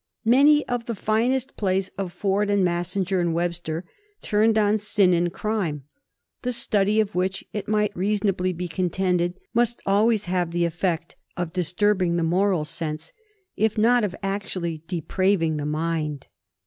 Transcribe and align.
Many 0.25 0.67
of 0.67 0.87
the 0.87 0.95
finest 0.95 1.55
plays 1.57 1.89
of 1.95 2.11
Ford 2.11 2.49
and 2.49 2.65
Mas 2.65 2.87
singer 2.87 3.19
and 3.19 3.35
Webster 3.35 3.85
turn 4.23 4.57
on 4.57 4.79
sin 4.79 5.13
and 5.13 5.31
crime, 5.31 5.83
the 6.41 6.51
study 6.51 6.99
of 6.99 7.13
which 7.13 7.45
it 7.53 7.67
might 7.67 7.95
reasonably 7.95 8.51
be 8.51 8.67
contended 8.67 9.35
must 9.53 9.79
always 9.85 10.25
have 10.25 10.49
the 10.49 10.65
effect 10.65 11.17
of 11.37 11.53
distur]bing 11.53 12.17
the 12.17 12.23
moral 12.23 12.65
sense, 12.65 13.13
if 13.55 13.77
not 13.77 14.03
of 14.03 14.15
actually 14.23 14.79
depraving 14.87 15.57
the 15.57 15.67
mind. 15.67 16.25